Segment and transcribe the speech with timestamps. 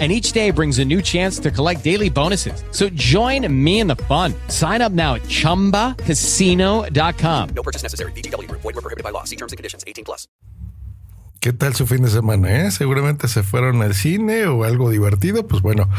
[0.00, 2.64] and each day brings a new chance to collect daily bonuses.
[2.72, 4.34] So join me in the fun.
[4.48, 7.48] Sign up now at ChumbaCasino.com.
[7.54, 8.10] No purchase necessary.
[8.12, 8.50] BGW.
[8.50, 9.22] Void were prohibited by law.
[9.22, 9.84] See terms and conditions.
[9.86, 10.26] 18 plus.
[11.44, 12.66] ¿Qué tal su fin de semana?
[12.66, 12.70] Eh?
[12.70, 15.46] Seguramente se fueron al cine o algo divertido.
[15.46, 15.90] Pues bueno,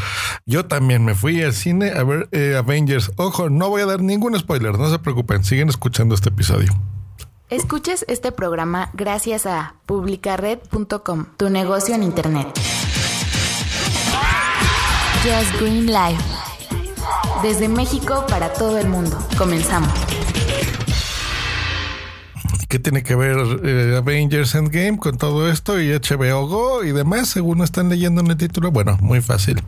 [0.48, 3.12] yo también me fui al cine a ver eh, Avengers.
[3.18, 4.80] Ojo, no voy a dar ningún spoiler.
[4.80, 5.44] No se preocupen.
[5.44, 6.74] Siguen escuchando este episodio.
[7.52, 12.48] Escuches este programa gracias a publicared.com, tu negocio en Internet.
[15.60, 16.24] Green Live.
[17.42, 19.18] Desde México para todo el mundo.
[19.40, 19.90] Comenzamos.
[22.76, 27.30] ¿Qué tiene que ver eh, Avengers Endgame con todo esto y HBO Go y demás?
[27.30, 29.64] Según están leyendo en el título, bueno, muy fácil.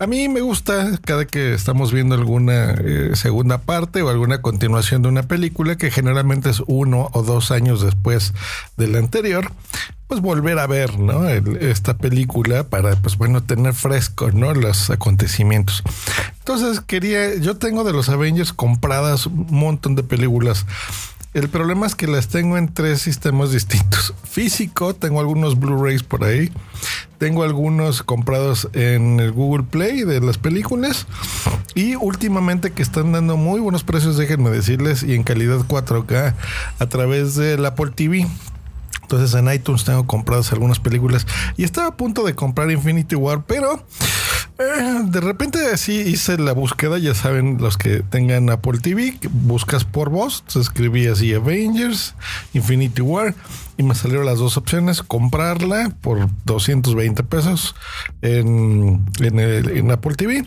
[0.00, 5.02] A mí me gusta cada que estamos viendo alguna eh, segunda parte o alguna continuación
[5.02, 8.34] de una película que generalmente es uno o dos años después
[8.76, 9.52] de la anterior,
[10.08, 11.28] pues volver a ver, ¿no?
[11.28, 14.52] esta película para, pues bueno, tener fresco, ¿no?
[14.54, 15.84] Los acontecimientos.
[16.40, 20.66] Entonces quería, yo tengo de los Avengers compradas un montón de películas
[21.34, 24.14] el problema es que las tengo en tres sistemas distintos.
[24.24, 26.52] Físico, tengo algunos Blu-rays por ahí.
[27.18, 31.06] Tengo algunos comprados en el Google Play de las películas.
[31.74, 36.34] Y últimamente que están dando muy buenos precios, déjenme decirles, y en calidad 4K
[36.78, 38.26] a través del Apple TV.
[39.02, 41.26] Entonces en iTunes tengo compradas algunas películas
[41.56, 43.84] y estaba a punto de comprar Infinity War, pero
[44.58, 49.84] eh, de repente así hice la búsqueda, ya saben los que tengan Apple TV, buscas
[49.84, 52.14] por voz, escribí así Avengers,
[52.52, 53.34] Infinity War
[53.76, 57.74] y me salieron las dos opciones, comprarla por 220 pesos
[58.22, 60.46] en, en, Apple TV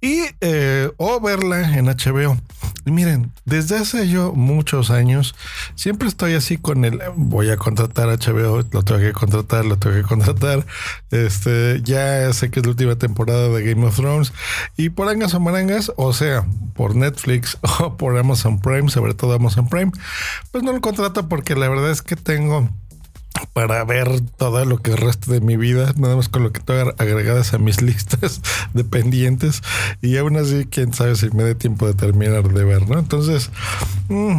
[0.00, 2.36] y eh, o verla en HBO.
[2.86, 5.34] Miren, desde hace yo muchos años,
[5.74, 9.96] siempre estoy así con el voy a contratar HBO, lo tengo que contratar, lo tengo
[9.96, 10.66] que contratar.
[11.10, 14.32] Este, ya sé que es la última temporada de Game of Thrones
[14.76, 16.44] y por angas o marangas, o sea,
[16.74, 19.92] por Netflix o por Amazon Prime, sobre todo Amazon Prime,
[20.52, 22.63] pues no lo contrato porque la verdad es que tengo
[23.52, 26.92] para ver todo lo que resta de mi vida, nada más con lo que tengo
[26.98, 28.40] agregadas a mis listas
[28.74, 29.62] de pendientes
[30.02, 32.98] y aún así, quién sabe si me dé tiempo de terminar de ver, ¿no?
[32.98, 33.50] Entonces,
[34.08, 34.38] mm,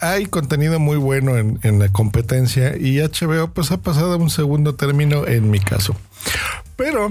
[0.00, 4.30] hay contenido muy bueno en, en la competencia y HBO pues ha pasado a un
[4.30, 5.96] segundo término en mi caso.
[6.76, 7.10] Pero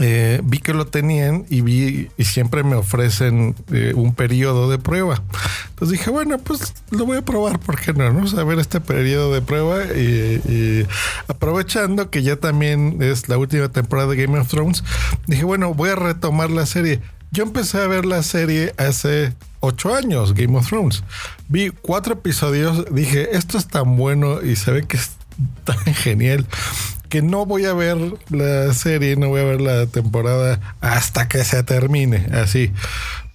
[0.00, 4.78] eh, vi que lo tenían y vi y siempre me ofrecen eh, un periodo de
[4.78, 5.22] prueba.
[5.70, 8.12] Entonces dije, bueno, pues lo voy a probar, ¿por qué no?
[8.12, 8.38] ¿no?
[8.38, 10.86] A ver este periodo de prueba y,
[11.28, 14.82] aprovechando que ya también es la última temporada de Game of Thrones,
[15.28, 17.00] dije, bueno, voy a retomar la serie.
[17.30, 21.04] Yo empecé a ver la serie hace ocho años, Game of Thrones.
[21.48, 25.12] Vi cuatro episodios, dije, esto es tan bueno y se ve que es
[25.64, 26.46] tan genial
[27.08, 27.96] que no voy a ver
[28.30, 32.72] la serie, no voy a ver la temporada hasta que se termine, así.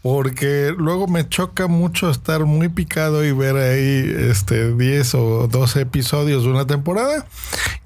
[0.02, 5.82] Porque luego me choca mucho estar muy picado y ver ahí este 10 o 12
[5.82, 7.28] episodios de una temporada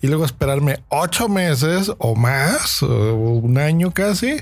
[0.01, 4.37] y luego esperarme 8 meses o más, o un año casi,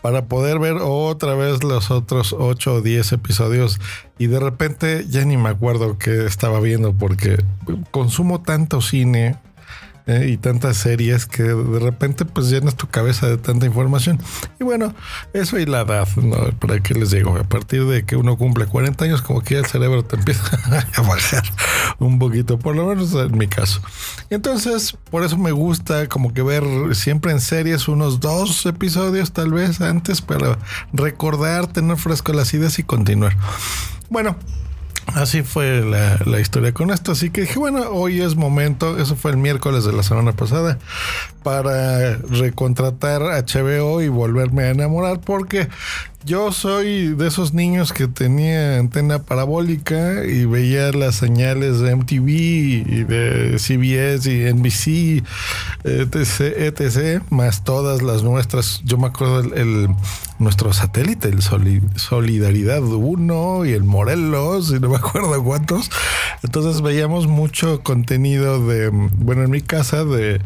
[0.00, 3.78] para poder ver otra vez los otros 8 o 10 episodios
[4.18, 7.42] y de repente ya ni me acuerdo qué estaba viendo porque
[7.90, 9.36] consumo tanto cine
[10.06, 10.28] ¿eh?
[10.30, 14.20] y tantas series que de repente pues llenas tu cabeza de tanta información.
[14.60, 14.94] Y bueno,
[15.32, 16.36] eso y la edad, ¿no?
[16.58, 17.36] ¿Para qué les digo?
[17.36, 20.58] A partir de que uno cumple 40 años, como que el cerebro te empieza
[20.96, 21.44] a bajar
[21.98, 23.80] un poquito, por lo menos en mi caso.
[24.30, 26.64] Entonces, por eso me gusta como que ver
[26.94, 30.58] siempre en series unos dos episodios tal vez antes para
[30.92, 33.36] recordar, tener fresco las ideas y continuar.
[34.10, 34.36] Bueno,
[35.14, 37.12] Así fue la, historia con esto.
[37.12, 40.78] Así que dije, bueno, hoy es momento, eso fue el miércoles de la semana pasada,
[41.42, 45.68] para recontratar HBO y volverme a enamorar porque
[46.24, 52.28] yo soy de esos niños que tenía antena parabólica y veía las señales de MTV
[52.28, 55.24] y de CBS y NBC,
[55.84, 58.82] etc, etc, más todas las nuestras.
[58.84, 59.88] Yo me acuerdo el,
[60.38, 65.90] nuestro satélite, el Solidaridad 1 y el Morelos, y no me acuerdo cuántos.
[66.42, 70.40] Entonces veíamos mucho contenido de, bueno, en mi casa de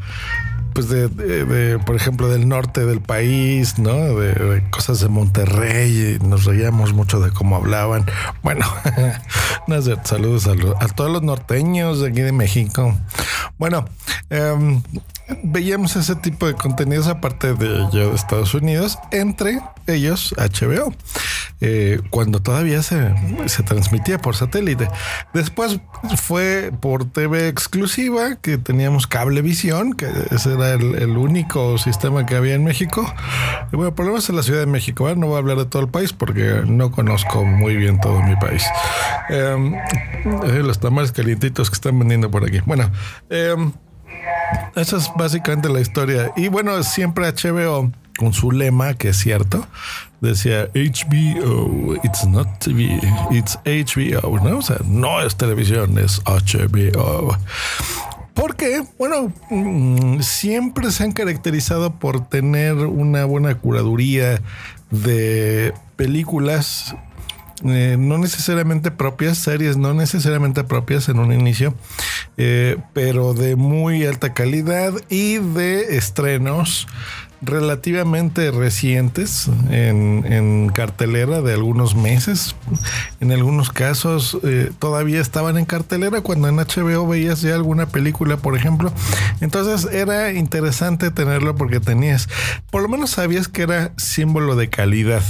[0.76, 3.94] pues de, por ejemplo, del norte del país, ¿no?
[3.94, 6.18] De, cosas de Monterrey.
[6.22, 8.04] Nos reíamos mucho de cómo hablaban.
[8.42, 8.66] Bueno,
[9.66, 10.02] no es cierto.
[10.06, 12.94] Saludos lo- a todos los norteños de aquí de México.
[13.56, 13.86] Bueno,
[14.28, 14.82] em,
[15.44, 20.92] veíamos ese tipo de contenidos aparte de yo de Estados Unidos, entre ellos HBO,
[21.60, 23.14] eh, cuando todavía se,
[23.46, 24.88] se transmitía por satélite.
[25.32, 25.80] Después
[26.16, 32.36] fue por TV exclusiva, que teníamos cablevisión, que ese era el, el único sistema que
[32.36, 33.12] había en México.
[33.72, 35.16] Y bueno, por en la Ciudad de México, ¿eh?
[35.16, 38.34] no voy a hablar de todo el país porque no conozco muy bien todo mi
[38.36, 38.64] país.
[39.28, 42.60] Em, eh, los tamales calientitos que están vendiendo por aquí.
[42.64, 42.90] Bueno,
[43.28, 43.72] em,
[44.74, 46.32] esa es básicamente la historia.
[46.36, 49.66] Y bueno, siempre HBO, con su lema, que es cierto,
[50.20, 54.58] decía HBO, it's not TV, it's HBO, ¿no?
[54.58, 57.36] O sea, no es televisión, es HBO.
[58.34, 64.42] Porque, bueno, mm, siempre se han caracterizado por tener una buena curaduría
[64.90, 66.94] de películas
[67.64, 71.74] eh, no necesariamente propias, series no necesariamente propias en un inicio,
[72.36, 76.86] eh, pero de muy alta calidad y de estrenos
[77.42, 82.54] relativamente recientes en, en cartelera de algunos meses.
[83.20, 88.36] En algunos casos eh, todavía estaban en cartelera cuando en HBO veías ya alguna película,
[88.36, 88.92] por ejemplo.
[89.40, 92.28] Entonces era interesante tenerlo porque tenías,
[92.70, 95.22] por lo menos sabías que era símbolo de calidad.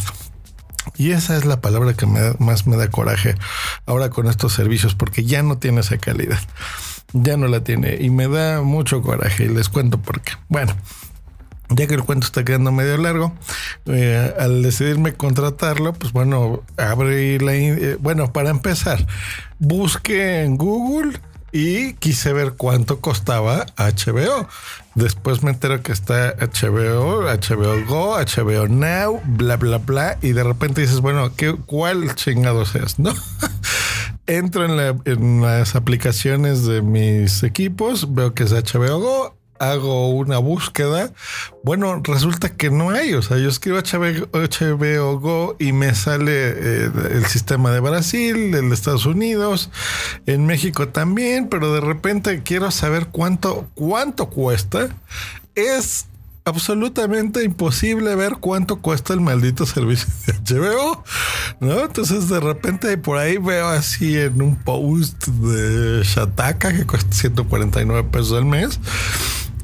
[0.96, 3.34] Y esa es la palabra que me da- más me da coraje
[3.86, 6.38] ahora con estos servicios, porque ya no tiene esa calidad.
[7.12, 7.96] Ya no la tiene.
[8.00, 9.44] Y me da mucho coraje.
[9.44, 10.32] Y les cuento por qué.
[10.48, 10.74] Bueno,
[11.70, 13.32] ya que el cuento está quedando medio largo,
[13.86, 17.54] eh, al decidirme contratarlo, pues bueno, abrí la...
[17.54, 19.06] eh, bueno, para empezar,
[19.58, 21.18] busqué en Google
[21.52, 24.46] y quise ver cuánto costaba HBO.
[24.94, 30.18] Después me entero que está HBO, HBO Go, HBO Now, bla, bla, bla.
[30.20, 32.98] Y de repente dices, bueno, ¿qué, ¿cuál chingados es?
[32.98, 33.14] ¿No?
[34.26, 40.38] Entro en, en las aplicaciones de mis equipos, veo que es HBO Go, hago una
[40.38, 41.12] búsqueda.
[41.62, 43.14] Bueno, resulta que no hay.
[43.14, 48.54] O sea, yo escribo HBO, HBO Go y me sale eh, el sistema de Brasil,
[48.54, 49.70] el de Estados Unidos,
[50.26, 54.88] en México también, pero de repente quiero saber cuánto, cuánto cuesta.
[55.54, 56.06] Es
[56.46, 61.04] absolutamente imposible ver cuánto cuesta el maldito servicio de HBO,
[61.60, 61.80] ¿no?
[61.80, 68.08] Entonces de repente por ahí veo así en un post de Shataka que cuesta 149
[68.12, 68.78] pesos al mes.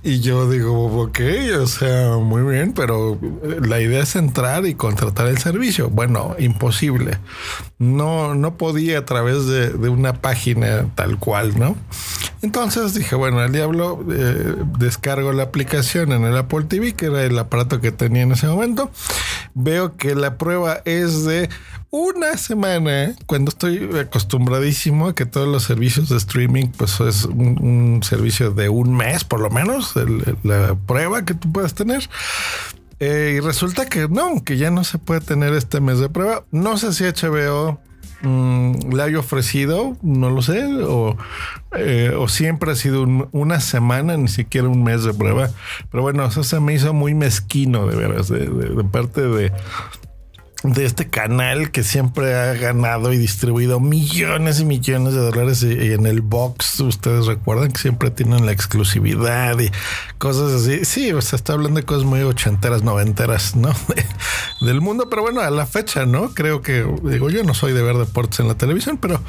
[0.05, 1.21] Y yo digo, ok,
[1.61, 3.19] o sea, muy bien, pero
[3.61, 5.91] la idea es entrar y contratar el servicio.
[5.91, 7.19] Bueno, imposible.
[7.79, 11.77] No, no podía a través de, de una página tal cual, ¿no?
[12.43, 17.23] Entonces dije, bueno, al diablo, eh, descargo la aplicación en el Apple TV, que era
[17.23, 18.91] el aparato que tenía en ese momento.
[19.55, 21.49] Veo que la prueba es de
[21.91, 27.59] una semana, cuando estoy acostumbradísimo a que todos los servicios de streaming, pues es un,
[27.63, 32.09] un servicio de un mes por lo menos, el- la prueba que tú puedas tener.
[32.99, 36.45] Eh, y resulta que no, que ya no se puede tener este mes de prueba.
[36.53, 37.81] No sé si HBO
[38.23, 41.17] mm, le haya ofrecido, no lo sé, o,
[41.77, 45.51] eh, siempre ha sido un- una semana, ni siquiera un mes de prueba.
[45.91, 48.47] Pero bueno, eso se me hizo muy mezquino, de veras, de,
[48.91, 49.53] parte de
[50.65, 55.93] de este canal que siempre ha ganado y distribuido millones y millones de dólares y
[55.93, 59.73] en el box ustedes recuerdan que siempre tienen la exclusividad y
[60.23, 60.85] cosas así.
[60.85, 63.75] Sí o está hablando de cosas muy ochenteras noventeras no
[64.61, 67.83] del mundo pero bueno a la fecha no creo que digo yo no soy de
[67.83, 69.21] ver deportes en la televisión pero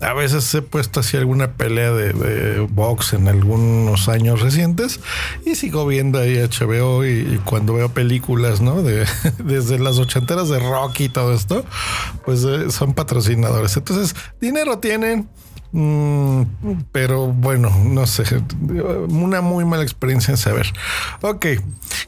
[0.00, 5.00] a veces he puesto así alguna pelea de, de box en algunos años recientes
[5.44, 9.04] y sigo viendo ahí HBO y, y cuando veo películas no de
[9.38, 11.64] desde las ochenteras de rock y todo esto
[12.24, 13.76] pues eh, son patrocinadores.
[13.76, 15.28] Entonces dinero tienen
[15.76, 16.42] mm,
[16.92, 18.24] pero bueno, no sé,
[19.08, 20.72] una muy mala experiencia en saber.
[21.20, 21.46] Ok,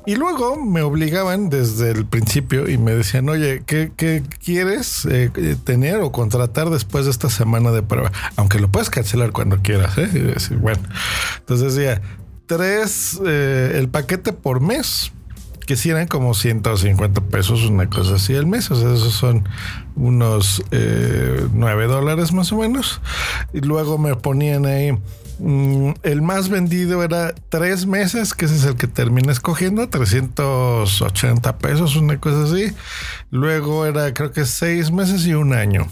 [0.07, 5.31] y luego me obligaban desde el principio y me decían, oye, ¿qué, quieres eh,
[5.65, 8.11] tener o contratar después de esta semana de prueba?
[8.37, 10.35] Aunque lo puedes cancelar cuando quieras, ¿eh?
[10.61, 10.81] Bueno,
[11.41, 12.01] entonces decía,
[12.47, 15.13] tres, eh, el paquete por mes
[15.69, 18.71] que si eran como 150 pesos, una cosa así al mes.
[18.71, 19.47] O sea, esos son
[19.97, 23.03] unos eh, 9 dólares más o menos.
[23.53, 24.93] Y luego me ponían ahí.
[25.39, 31.59] mm, el más vendido era tres meses, que ese es el que terminé escogiendo, 380
[31.59, 32.73] pesos, una cosa así.
[33.31, 35.87] Luego era creo que seis meses y un año.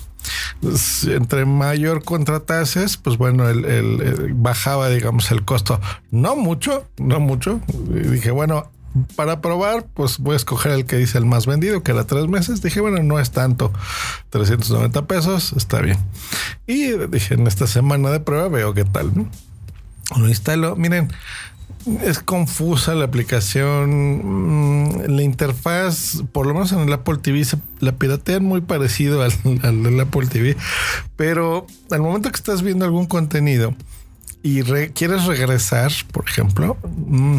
[1.07, 5.83] Entre mayor contratases, pues bueno, el, bajaba, digamos, el costo.
[6.11, 7.61] No mucho, no mucho.
[7.91, 8.71] Y dije, bueno,
[9.17, 12.29] para probar, pues voy a escoger el que dice el más vendido, que era tres
[12.29, 12.63] meses.
[12.63, 13.73] Dije, bueno, no es tanto,
[14.31, 15.99] 390 pesos, está bien.
[16.67, 19.29] Y dije, en esta semana de prueba veo qué tal, ¿no?
[20.17, 20.77] Lo instalo.
[20.77, 21.09] Miren,
[22.03, 24.21] es confusa la aplicación.
[24.25, 29.23] Mm, la interfaz, por lo menos en el Apple TV, se la piratean muy parecido
[29.23, 30.57] al, al del Apple TV.
[31.17, 33.75] Pero al momento que estás viendo algún contenido,
[34.47, 34.63] y
[34.93, 37.39] quieres regresar, por ejemplo, mm,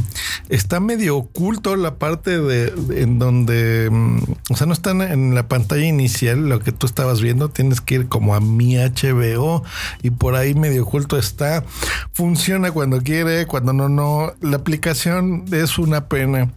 [0.50, 5.48] está medio oculto la parte de, en donde, mm, o sea, no está en la
[5.48, 9.64] pantalla inicial lo que tú estabas viendo, tienes que ir como a mi HBO
[10.04, 11.64] y por ahí medio oculto está.
[12.12, 14.34] Funciona cuando quiere, cuando no, no.
[14.42, 16.52] La aplicación es una pena.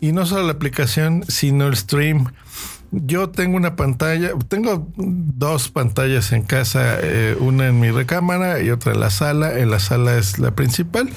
[0.00, 2.32] Y no solo la aplicación, sino el stream.
[2.92, 8.70] Yo tengo una pantalla, tengo dos pantallas en casa, eh, una en mi recámara y
[8.70, 9.58] otra en la sala.
[9.58, 11.08] En la sala es la principal,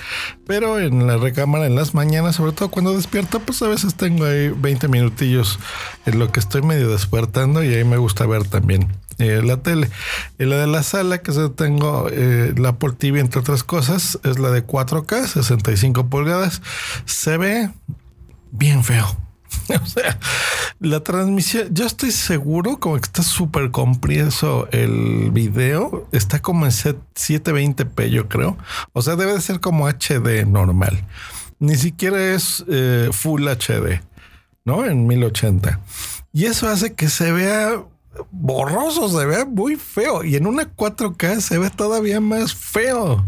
[0.46, 4.26] pero en la recámara en las mañanas, sobre todo cuando despierto, pues a veces tengo
[4.26, 5.60] ahí 20 minutillos
[6.06, 8.88] en lo que estoy medio despertando y ahí me gusta ver también
[9.18, 9.90] eh, la tele.
[10.38, 14.38] En la de la sala, que tengo eh, la Apple TV, entre otras cosas, es
[14.38, 16.62] la de 4K, 65 pulgadas.
[17.06, 17.72] Se ve
[18.52, 19.23] bien feo
[19.82, 20.20] o sea,
[20.80, 26.72] la transmisión, yo estoy seguro como que está súper compreso el video, está como en
[26.72, 28.58] 720p yo creo,
[28.94, 31.06] o sea, debe de ser como HD normal,
[31.60, 34.02] ni siquiera es eh, Full HD,
[34.66, 34.86] ¿no?
[34.86, 35.80] En 1080.
[36.34, 37.84] Y eso hace que se vea
[38.32, 43.26] borroso, se vea muy feo, y en una 4K se ve todavía más feo.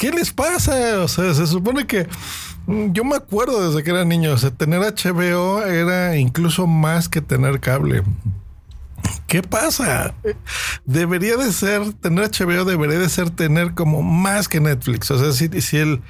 [0.00, 0.98] ¿Qué les pasa?
[1.00, 2.08] O sea, se supone que
[2.70, 7.08] Mm, yo me acuerdo desde que era niño, o sea, tener HBO era incluso más
[7.08, 8.02] que tener cable.
[9.26, 10.14] ¿Qué pasa?
[10.84, 15.10] Debería de ser, tener HBO debería de ser tener como más que Netflix.
[15.10, 16.02] O sea, si, si el,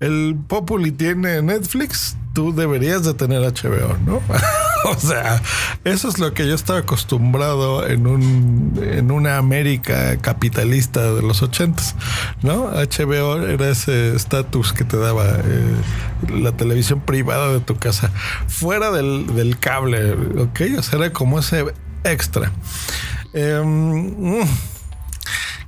[0.00, 4.22] el Populi tiene Netflix, tú deberías de tener HBO, ¿no?
[4.84, 5.42] o sea,
[5.84, 11.42] eso es lo que yo estaba acostumbrado en un en una América capitalista de los
[11.42, 11.96] ochentas,
[12.42, 12.70] ¿no?
[12.70, 15.76] HBO era ese estatus que te daba eh,
[16.40, 18.10] la televisión privada de tu casa,
[18.46, 20.60] fuera del, del cable, ¿ok?
[20.78, 21.64] O sea, era como ese
[22.04, 22.52] extra.
[23.32, 24.48] Em, mm,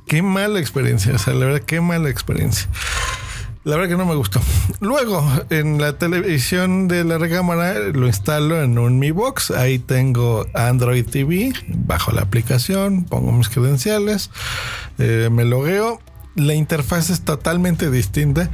[0.07, 2.69] qué mala experiencia, o sea, la verdad, qué mala experiencia.
[3.65, 4.41] La verdad que no me gustó.
[4.81, 9.53] Luego, en la televisión de la recámara, lo instalo en un Mi Box.
[9.53, 14.31] Ahí tengo Android TV, bajo la aplicación, pongo mis credenciales,
[14.99, 16.01] eh, me logueo.
[16.35, 18.51] La interfaz es totalmente distinta.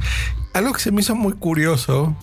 [0.53, 2.15] Algo que se me hizo muy curioso,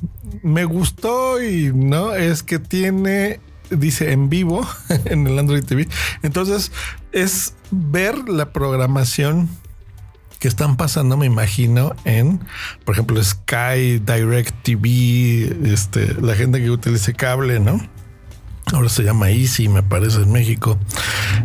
[0.43, 4.67] me gustó y no, es que tiene dice en vivo
[5.05, 5.89] en el Android TV.
[6.23, 6.73] Entonces
[7.13, 9.49] es ver la programación
[10.39, 12.41] que están pasando, me imagino, en,
[12.85, 17.81] por ejemplo, Sky, Direct TV, este, la gente que utilice cable, ¿no?
[18.73, 20.77] Ahora se llama Easy, me parece, en México.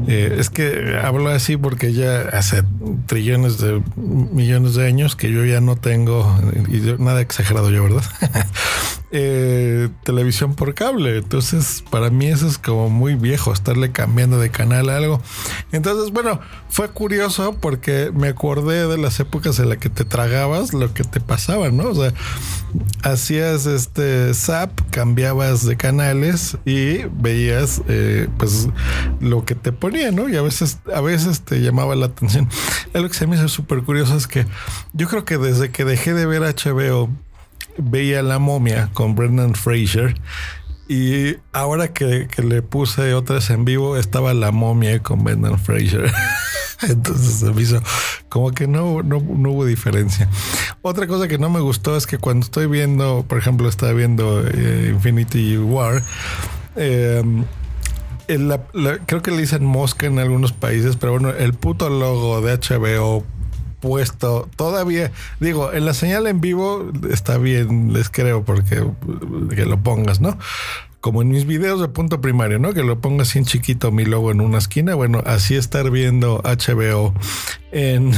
[0.08, 2.64] Eh, es que hablo así porque ya hace
[3.06, 6.36] trillones de millones de años que yo ya no tengo,
[6.68, 8.04] y nada exagerado yo, ¿verdad?
[9.14, 11.18] Eh, televisión por cable.
[11.18, 15.22] Entonces, para mí eso es como muy viejo, estarle cambiando de canal a algo.
[15.74, 16.40] Entonces, bueno,
[16.70, 21.04] fue curioso porque me acordé de las épocas en las que te tragabas lo que
[21.04, 21.90] te pasaba, ¿no?
[21.90, 22.14] O sea,
[23.04, 28.70] hacías este zap, cambiabas de canales y veías eh, pues
[29.20, 30.30] lo que te ponía, ¿no?
[30.30, 32.48] Y a veces, a veces te llamaba la atención.
[32.94, 34.46] Algo que se me hizo súper curioso es que
[34.94, 37.10] yo creo que desde que dejé de ver HBO
[37.78, 40.16] veía La momia con Brendan Fraser
[40.88, 46.12] y ahora que, le puse otras en vivo estaba La momia con Brendan Fraser.
[46.82, 47.82] Entonces se me hizo
[48.28, 50.28] como que no, no, hubo diferencia.
[50.82, 54.46] Otra cosa que no me gustó es que cuando estoy viendo, por ejemplo, estaba viendo
[54.46, 56.04] eh, Infinity War,
[56.76, 57.24] eh,
[59.06, 63.24] creo que le dicen mosca en algunos países, pero bueno, el puto logo de HBO
[63.82, 65.12] puesto todavía.
[65.40, 68.84] Digo, en la señal en vivo está bien, les creo, porque
[69.54, 70.38] que lo pongas, ¿no?
[71.02, 72.74] Como en mis videos de punto primario, ¿no?
[72.74, 74.94] Que lo pongas en chiquito mi logo en una esquina.
[74.94, 77.14] Bueno, así estar viendo HBO
[77.72, 78.12] en,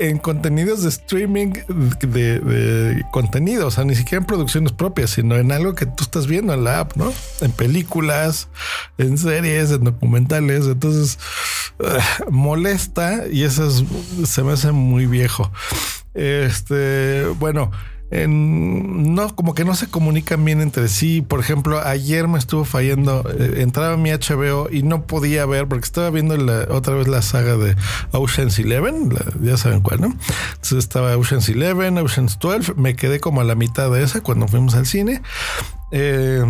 [0.00, 1.52] en contenidos de streaming
[2.00, 6.26] de, contenido, o sea, ni siquiera en producciones propias, sino en algo que tú estás
[6.26, 7.12] viendo en la app, ¿no?
[7.42, 8.48] En películas,
[8.96, 10.66] en series, en documentales.
[10.66, 11.18] Entonces,
[11.84, 13.70] ah, molesta y eso
[14.24, 15.52] se me hace muy viejo.
[16.14, 17.70] Este, bueno,
[18.10, 21.22] no, como que no se comunican bien entre sí.
[21.22, 25.84] Por ejemplo, ayer me estuvo fallando, eh, entraba mi HBO y no podía ver porque
[25.84, 26.34] estaba viendo
[26.70, 27.76] otra vez la saga de
[28.12, 30.06] Ocean's Eleven, ya saben cuál, ¿no?
[30.06, 34.48] Entonces estaba Ocean's Eleven, Ocean's 12, me quedé como a la mitad de esa cuando
[34.48, 35.22] fuimos al cine.
[35.92, 36.44] Eh,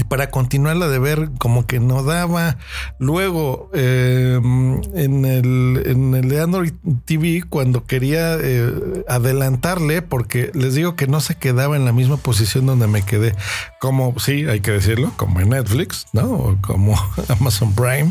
[0.00, 2.56] y para continuarla de ver como que no daba.
[2.98, 6.72] Luego eh, en, el, en el de Android
[7.04, 12.16] TV cuando quería eh, adelantarle porque les digo que no se quedaba en la misma
[12.16, 13.34] posición donde me quedé.
[13.78, 16.32] Como sí, hay que decirlo, como en Netflix, ¿no?
[16.32, 16.94] O como
[17.28, 18.10] Amazon Prime.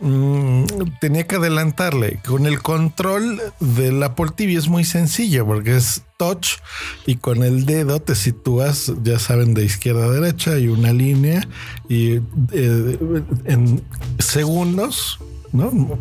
[0.00, 0.64] Mm,
[1.00, 2.20] tenía que adelantarle.
[2.26, 6.58] Con el control del Apple TV es muy sencillo porque es touch
[7.06, 11.46] y con el dedo te sitúas, ya saben, de izquierda a derecha y una línea
[11.88, 12.20] y
[12.52, 12.98] eh,
[13.44, 13.82] en
[14.18, 15.18] segundos,
[15.52, 15.98] ¿no?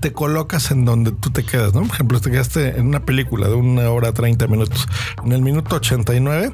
[0.00, 1.82] te colocas en donde tú te quedas, ¿no?
[1.82, 4.88] Por ejemplo, te quedaste en una película de una hora 30 minutos.
[5.22, 6.52] En el minuto 89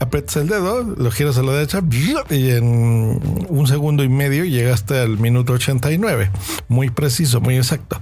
[0.00, 1.82] aprietas el dedo, lo giras a la derecha
[2.30, 6.30] y en un segundo y medio llegaste al minuto 89.
[6.68, 8.00] Muy preciso, muy exacto.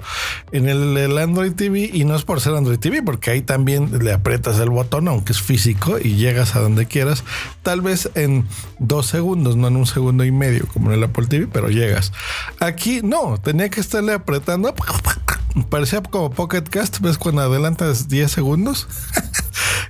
[0.53, 4.13] En el, Android TV, y no es por ser Android TV, porque ahí también le
[4.13, 7.25] aprietas el botón, aunque es físico, y llegas a donde quieras,
[7.63, 8.47] tal vez en
[8.79, 12.13] dos segundos, no en un segundo y medio, como en el Apple TV, pero llegas.
[12.61, 14.75] Aquí no, tenía que estarle apretando.
[15.71, 18.87] Parecía como Pocket Cast, ¿ves cuando adelantas 10 segundos?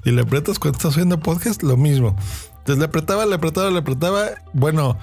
[0.06, 2.16] y le apretas cuando estás viendo podcast, lo mismo.
[2.58, 4.28] Entonces le apretaba, le apretaba, le apretaba.
[4.52, 4.96] Bueno,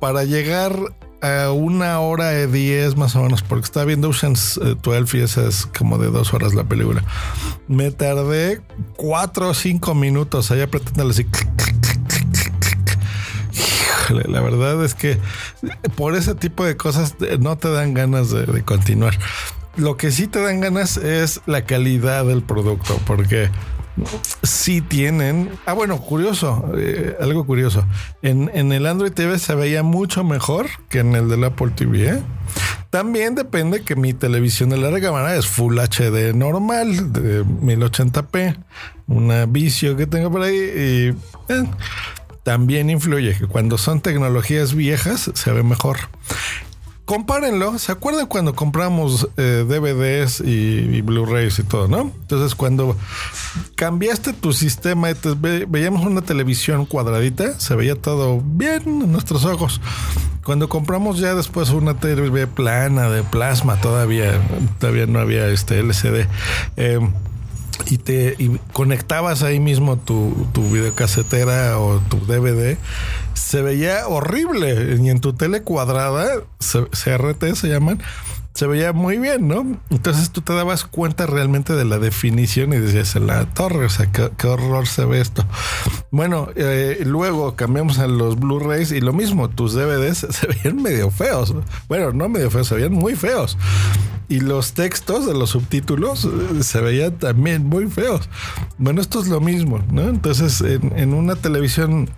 [0.00, 0.76] para llegar
[1.22, 5.46] a una hora de diez más o menos, porque estaba viendo Ocean's 12 y esa
[5.46, 7.04] es como de dos horas la película.
[7.68, 8.60] Me tardé
[8.96, 11.24] cuatro o cinco minutos ahí apretándole así.
[14.26, 15.18] la verdad es que
[15.94, 19.16] por ese tipo de cosas no te dan ganas de continuar.
[19.76, 23.50] Lo que sí te dan ganas es la calidad del producto, porque
[24.42, 25.50] sí tienen.
[25.66, 27.84] Ah, bueno, curioso, eh, algo curioso.
[28.22, 32.08] En, el Android TV se veía mucho mejor que en el del Apple TV.
[32.08, 32.22] ¿eh?
[32.90, 38.56] También depende que mi televisión de larga cámara es Full HD normal, de 1080p,
[39.06, 40.56] una vicio que tengo por ahí.
[40.56, 41.64] Y eh,
[42.42, 45.98] también influye que cuando son tecnologías viejas se ve mejor
[47.08, 47.78] compárenlo.
[47.78, 52.12] ¿Se acuerdan cuando compramos eh, DVDs y, Blu-rays y todo, no?
[52.20, 52.98] Entonces, cuando
[53.76, 55.08] cambiaste tu sistema,
[55.68, 59.80] veíamos una televisión cuadradita, se veía todo bien en nuestros ojos.
[60.44, 64.38] Cuando compramos ya después una TV plana de plasma, todavía,
[64.78, 66.26] todavía no había este LCD.
[66.76, 67.00] Eh,
[67.86, 68.36] y te
[68.74, 72.76] conectabas ahí mismo tu, tu videocasetera o tu DVD,
[73.48, 74.98] se veía horrible.
[75.00, 77.98] Y en tu tele cuadrada, CRT se llaman,
[78.52, 79.80] se veía muy bien, ¿no?
[79.88, 84.12] Entonces tú te dabas cuenta realmente de la definición y decías, la torre, o sea,
[84.12, 85.46] qué, horror se ve esto.
[86.10, 91.10] Bueno, eh, luego cambiamos a los Blu-rays y lo mismo, tus DVDs se veían medio
[91.10, 91.54] feos.
[91.88, 93.56] Bueno, no medio feos, se veían muy feos.
[94.28, 98.28] Y los textos de los subtítulos eh, se veían también muy feos.
[98.76, 100.02] Bueno, esto es lo mismo, ¿no?
[100.02, 102.10] Entonces, en una televisión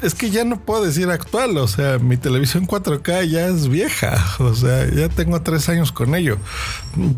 [0.00, 4.14] es que ya no puedo decir actual, o sea, mi televisión 4K ya es vieja,
[4.38, 6.38] o sea, ya tengo tres años con ello.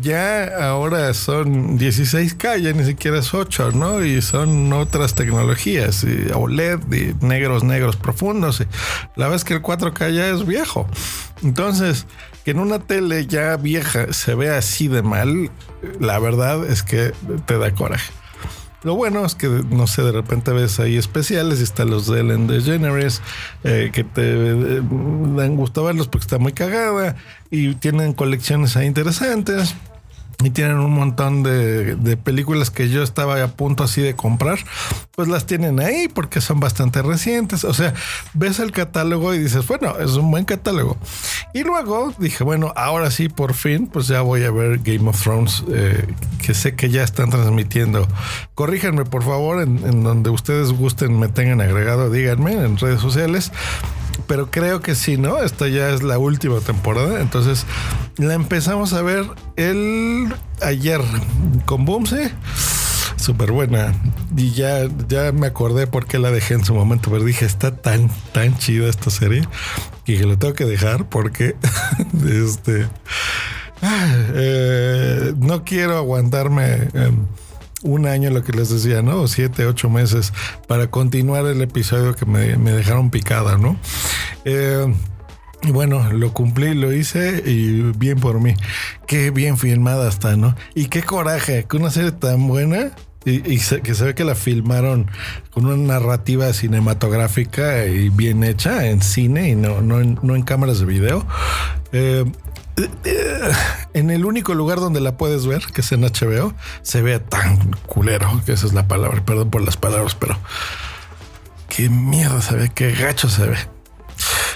[0.01, 4.03] Ya ahora son 16K, ya ni siquiera es 8, ¿no?
[4.03, 8.61] Y son otras tecnologías, y OLED y negros, negros profundos.
[8.61, 8.67] Y
[9.15, 10.87] la vez que el 4K ya es viejo.
[11.43, 12.05] Entonces,
[12.43, 15.49] que en una tele ya vieja se vea así de mal,
[15.99, 17.13] la verdad es que
[17.45, 18.11] te da coraje.
[18.85, 22.19] Lo bueno es que, no sé, de repente ves ahí especiales y están los de
[22.19, 23.19] Ellen DeGeneres
[23.63, 24.81] eh, que te eh,
[25.35, 27.15] dan gusto verlos porque está muy cagada
[27.49, 29.73] y tienen colecciones ahí interesantes
[30.43, 34.59] y tienen un montón de, películas que yo estaba a punto así de comprar,
[35.15, 37.63] pues las tienen ahí porque son bastante recientes.
[37.63, 37.93] O sea,
[38.33, 40.97] ves el catálogo y dices, bueno, es un buen catálogo.
[41.53, 45.21] Y luego dije, bueno, ahora sí, por fin, pues ya voy a ver Game of
[45.21, 46.05] Thrones, eh,
[46.43, 48.07] que sé que ya están transmitiendo.
[48.55, 53.51] Corríjanme, por favor, en, en donde ustedes gusten, me tengan agregado, díganme en redes sociales
[54.27, 55.41] pero creo que sí, ¿no?
[55.41, 57.21] Esta ya es la última temporada.
[57.21, 57.65] Entonces
[58.17, 59.25] la empezamos a ver
[59.55, 61.01] el ayer
[61.65, 62.31] con Boomse.
[63.17, 63.93] Súper buena.
[64.35, 67.75] Y ya, ya me acordé por qué la dejé en su momento, pero dije, está
[67.75, 69.47] tan, tan chida esta serie
[70.05, 71.55] y que lo tengo que dejar porque
[72.25, 72.87] este
[73.81, 76.89] eh, no quiero aguantarme.
[77.85, 79.27] Un año, lo que les decía, ¿no?
[79.27, 80.33] Siete, ocho meses
[80.67, 83.77] para continuar el episodio que me, dejaron picada, ¿no?
[84.43, 84.93] Eh,
[85.61, 88.55] y bueno, lo cumplí, lo hice y bien por mí.
[89.07, 90.55] Qué bien filmada está, ¿no?
[90.73, 92.91] Y qué coraje que una serie tan buena
[93.25, 95.09] y, se, que se ve que la filmaron
[95.51, 100.43] con una narrativa cinematográfica y bien hecha en cine y no, no, en, no en
[100.43, 101.25] cámaras de video.
[101.91, 102.25] Eh,
[103.93, 107.71] en el único lugar donde la puedes ver, que es en HBO, se ve tan
[107.85, 110.37] culero, que esa es la palabra, perdón por las palabras, pero
[111.69, 113.57] qué mierda se ve, qué gacho se ve.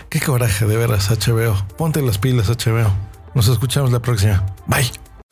[0.10, 1.56] Qué coraje de veras, HBO.
[1.78, 2.92] Ponte las pilas, HBO.
[3.36, 4.44] Nos escuchamos la próxima.
[4.66, 5.09] Bye.